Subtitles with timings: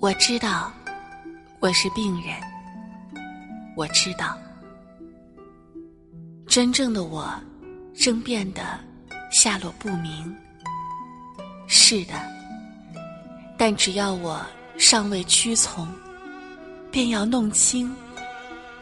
[0.00, 0.72] 我知道
[1.58, 2.36] 我是病人，
[3.74, 4.38] 我知道
[6.46, 7.28] 真正的我
[7.96, 8.62] 正变得
[9.32, 10.32] 下落不明。
[11.66, 12.14] 是的，
[13.58, 14.40] 但只要我
[14.78, 15.92] 尚未屈从，
[16.92, 17.92] 便要弄清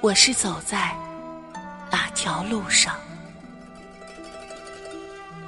[0.02, 0.94] 我是走在
[1.90, 2.94] 哪条路上。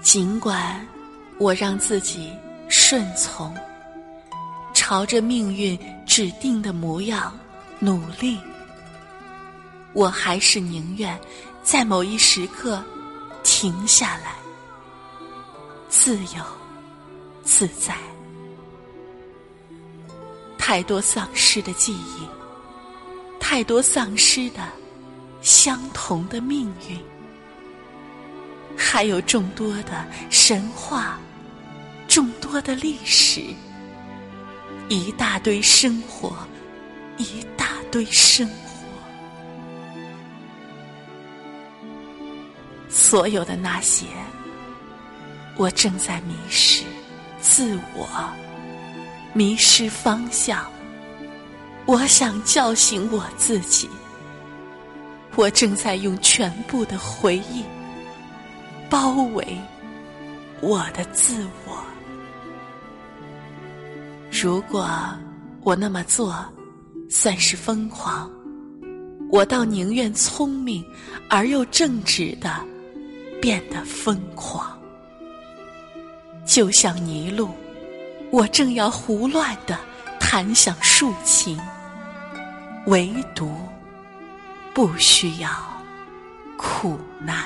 [0.00, 0.80] 尽管
[1.38, 2.32] 我让自己
[2.70, 3.54] 顺从。
[4.88, 7.38] 朝着命运指定的模样
[7.78, 8.38] 努力，
[9.92, 11.20] 我还是宁愿
[11.62, 12.82] 在某一时刻
[13.44, 14.34] 停下来，
[15.90, 16.42] 自由
[17.44, 17.94] 自在。
[20.56, 22.26] 太多丧失的记忆，
[23.38, 24.66] 太多丧失的
[25.42, 26.98] 相同的命运，
[28.74, 31.18] 还有众多的神话，
[32.08, 33.54] 众多的历史。
[34.88, 36.34] 一大堆生活，
[37.18, 38.72] 一大堆生活，
[42.88, 44.06] 所有的那些，
[45.56, 46.84] 我正在迷失
[47.38, 48.08] 自我，
[49.34, 50.64] 迷失方向。
[51.84, 53.90] 我想叫醒我自己，
[55.36, 57.62] 我正在用全部的回忆
[58.88, 59.58] 包围
[60.62, 61.84] 我的自我。
[64.40, 64.88] 如果
[65.62, 66.44] 我那么做
[67.10, 68.30] 算是疯狂，
[69.32, 70.84] 我倒宁愿聪明
[71.28, 72.64] 而又正直的
[73.42, 74.78] 变得疯狂。
[76.46, 77.50] 就像泥路，
[78.30, 79.76] 我正要胡乱的
[80.20, 81.58] 弹响竖琴，
[82.86, 83.52] 唯独
[84.72, 85.50] 不需要
[86.56, 87.44] 苦难。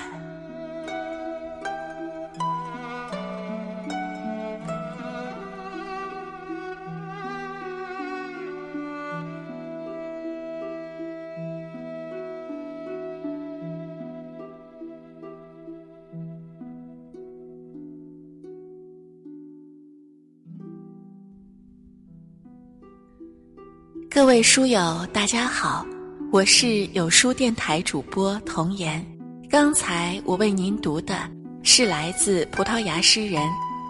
[24.15, 25.87] 各位书友，大家好，
[26.31, 29.03] 我是有书电台主播童言。
[29.49, 31.17] 刚才我为您读的
[31.62, 33.43] 是来自葡萄牙诗人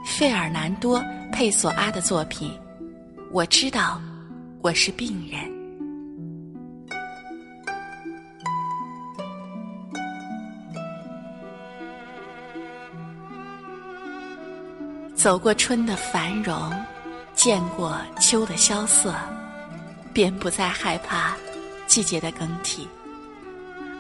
[0.07, 1.01] 费尔南多·
[1.33, 2.53] 佩索阿的作品。
[3.33, 4.01] 我知道
[4.61, 5.43] 我是病人。
[15.17, 16.73] 走过春的繁荣，
[17.35, 19.13] 见过秋的萧瑟。
[20.13, 21.37] 便不再害怕
[21.87, 22.87] 季节的更替，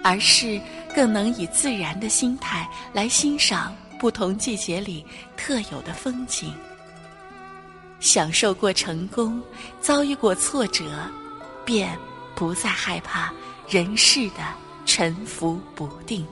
[0.02, 0.60] 而是
[0.94, 5.04] 更能以自然的心态来欣赏不同季节里
[5.36, 6.52] 特有的风景。
[8.00, 9.40] 享受过成功，
[9.80, 10.84] 遭遇过挫折，
[11.64, 11.96] 便
[12.34, 13.32] 不再害怕
[13.68, 14.42] 人世的
[14.84, 16.26] 沉浮不定，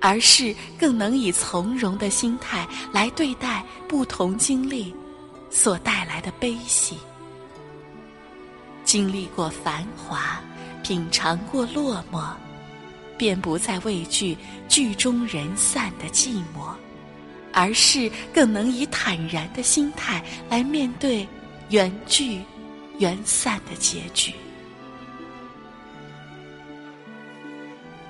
[0.00, 4.92] 而是更能以从容的心态来对待不同经历
[5.50, 6.98] 所带来的悲喜。
[8.86, 10.40] 经历过繁华，
[10.82, 12.30] 品尝过落寞，
[13.18, 14.38] 便不再畏惧
[14.68, 16.72] 剧中人散的寂寞，
[17.52, 21.26] 而是更能以坦然的心态来面对
[21.68, 22.40] 缘聚
[22.98, 24.32] 缘散的结局。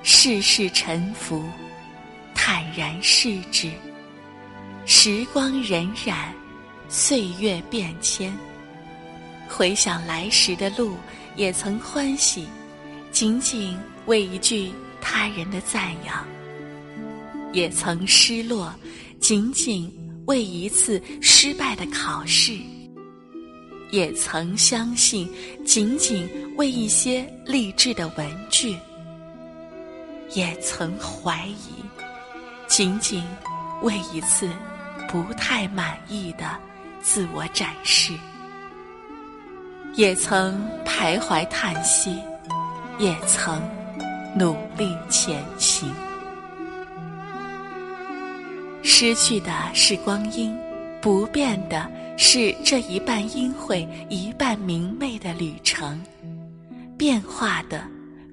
[0.03, 1.43] 世事沉浮，
[2.35, 3.71] 坦然视之；
[4.85, 6.15] 时光荏苒，
[6.89, 8.37] 岁月变迁。
[9.49, 10.97] 回想来时的路，
[11.37, 12.47] 也曾欢喜，
[13.11, 14.71] 仅仅为一句
[15.01, 16.25] 他人的赞扬；
[17.53, 18.75] 也曾失落，
[19.21, 19.91] 仅仅
[20.27, 22.61] 为一次失败的考试；
[23.91, 25.29] 也曾相信，
[25.65, 28.77] 仅仅为一些励志的文句；
[30.34, 31.83] 也曾怀疑，
[32.66, 33.25] 仅仅
[33.83, 34.51] 为一次
[35.09, 36.59] 不太满意的
[37.01, 38.13] 自我展示。
[39.97, 42.19] 也曾徘徊叹息，
[42.98, 43.59] 也曾
[44.37, 45.91] 努力前行。
[48.83, 50.54] 失去的是光阴，
[51.01, 55.98] 不变的是这一半阴晦、一半明媚的旅程。
[56.98, 57.83] 变化的，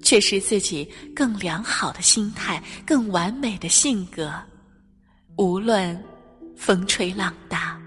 [0.02, 4.34] 却是自己更良好的心态、更完美的性格。
[5.38, 5.98] 无论
[6.58, 7.82] 风吹浪打，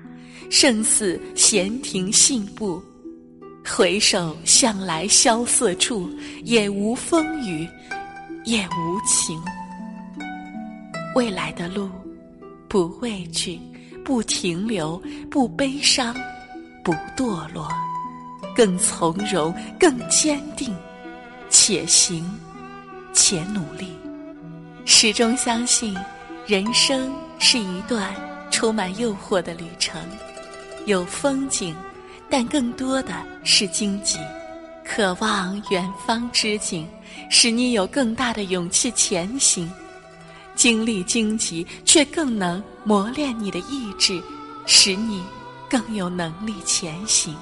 [0.50, 2.82] 生死闲庭信步。
[3.68, 6.08] 回首向来萧瑟处，
[6.44, 7.68] 也无风雨，
[8.44, 9.38] 也无情。
[11.16, 11.90] 未来的路，
[12.68, 13.60] 不畏惧，
[14.04, 16.14] 不停留，不悲伤，
[16.84, 17.68] 不堕落，
[18.54, 20.74] 更从容，更坚定，
[21.50, 22.24] 且行
[23.12, 23.88] 且努力，
[24.84, 25.94] 始终相信，
[26.46, 28.14] 人生是一段
[28.50, 30.00] 充满诱惑的旅程，
[30.86, 31.74] 有风景，
[32.30, 33.14] 但更多的
[33.44, 34.18] 是荆棘。
[34.84, 36.86] 渴望远方之景，
[37.28, 39.68] 使你有更大的勇气前行；
[40.54, 44.22] 经历荆棘，却更能磨练你的意志，
[44.64, 45.22] 使你
[45.68, 47.34] 更有能力前行。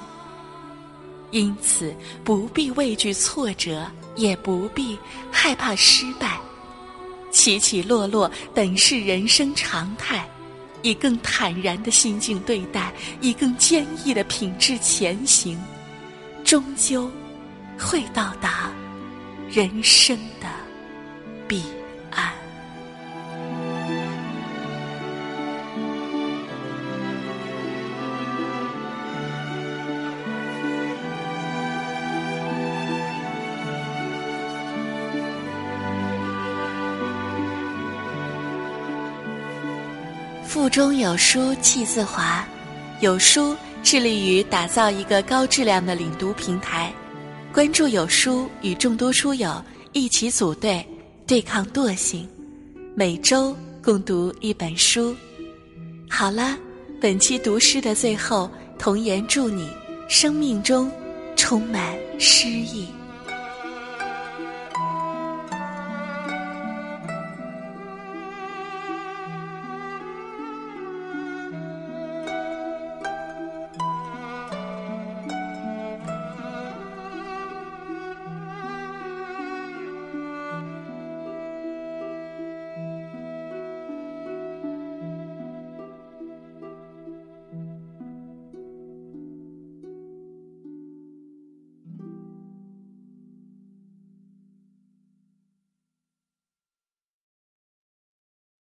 [1.29, 3.85] 因此，不必畏惧挫折，
[4.15, 4.97] 也不必
[5.31, 6.39] 害怕失败。
[7.29, 10.27] 起起落落本是人生常态，
[10.85, 15.59] 以更坦然的心境对待，以更坚毅的品质前行，
[16.43, 17.09] 终究。
[17.77, 18.71] 会到达
[19.51, 20.47] 人生的
[21.45, 21.61] 彼
[40.55, 42.47] 腹中有书气自华，
[43.01, 43.53] 有书
[43.83, 46.93] 致力于打造一个高质量的领读平台。
[47.53, 49.61] 关注有书，与众多书友
[49.91, 50.81] 一起组队
[51.27, 52.25] 对抗惰性，
[52.95, 53.53] 每周
[53.83, 55.13] 共读一本书。
[56.09, 56.57] 好了，
[57.01, 58.49] 本期读诗的最后，
[58.79, 59.69] 童言祝你
[60.07, 60.89] 生命中
[61.35, 62.87] 充满诗意。